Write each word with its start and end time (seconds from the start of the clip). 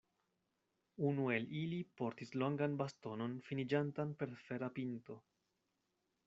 Unu 1.09 1.27
el 1.33 1.45
ili 1.59 1.81
portis 2.01 2.33
longan 2.43 2.79
bastonon 2.79 3.37
finiĝantan 3.51 4.15
per 4.23 4.35
fera 4.49 4.73
pinto. 4.81 5.21